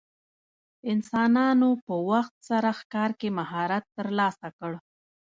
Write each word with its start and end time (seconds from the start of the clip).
انسانانو 0.91 1.69
په 1.85 1.93
وخت 2.09 2.35
سره 2.49 2.69
ښکار 2.79 3.11
کې 3.19 3.29
مهارت 3.39 3.85
ترلاسه 3.97 4.47
کړ. 4.57 4.71